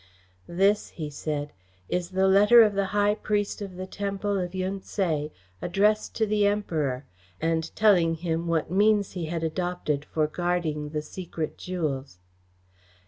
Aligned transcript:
"This," 0.47 0.89
he 0.89 1.11
said, 1.11 1.53
"is 1.87 2.09
the 2.09 2.27
letter 2.27 2.63
of 2.63 2.73
the 2.73 2.87
High 2.87 3.13
Priest 3.13 3.61
of 3.61 3.75
the 3.75 3.85
Temple 3.85 4.39
of 4.39 4.55
Yun 4.55 4.79
Tse, 4.81 5.29
addressed 5.61 6.15
to 6.15 6.25
the 6.25 6.47
Emperor, 6.47 7.05
and 7.39 7.69
telling 7.75 8.15
him 8.15 8.47
what 8.47 8.71
means 8.71 9.11
he 9.11 9.25
had 9.27 9.43
adopted 9.43 10.03
for 10.03 10.25
guarding 10.25 10.89
the 10.89 11.03
secret 11.03 11.55
jewels." 11.55 12.17